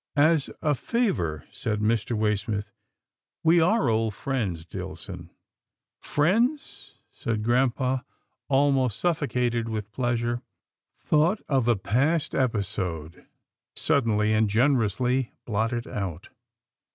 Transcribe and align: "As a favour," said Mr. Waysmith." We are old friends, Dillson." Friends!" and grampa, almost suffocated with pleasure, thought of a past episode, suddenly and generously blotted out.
"As 0.33 0.49
a 0.63 0.73
favour," 0.73 1.45
said 1.51 1.79
Mr. 1.79 2.17
Waysmith." 2.17 2.71
We 3.43 3.61
are 3.61 3.87
old 3.87 4.15
friends, 4.15 4.65
Dillson." 4.65 5.29
Friends!" 5.99 6.95
and 7.25 7.43
grampa, 7.43 8.03
almost 8.47 8.97
suffocated 8.99 9.69
with 9.69 9.91
pleasure, 9.91 10.41
thought 10.97 11.41
of 11.47 11.67
a 11.67 11.75
past 11.75 12.33
episode, 12.33 13.27
suddenly 13.75 14.33
and 14.33 14.49
generously 14.49 15.33
blotted 15.45 15.87
out. 15.87 16.29